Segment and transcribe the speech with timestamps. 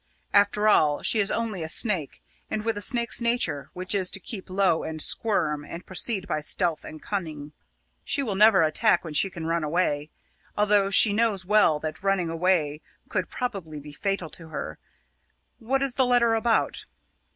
[0.33, 4.19] After all, she is only a snake and with a snake's nature, which is to
[4.19, 7.51] keep low and squirm, and proceed by stealth and cunning.
[8.03, 10.09] She will never attack when she can run away,
[10.57, 12.81] although she knows well that running away
[13.13, 14.79] would probably be fatal to her.
[15.59, 16.85] What is the letter about?"